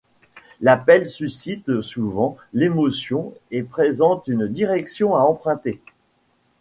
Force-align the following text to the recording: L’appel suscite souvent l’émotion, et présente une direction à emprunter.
L’appel 0.61 1.07
suscite 1.07 1.81
souvent 1.81 2.35
l’émotion, 2.55 3.35
et 3.51 3.61
présente 3.61 4.27
une 4.29 4.47
direction 4.47 5.15
à 5.15 5.19
emprunter. 5.19 5.79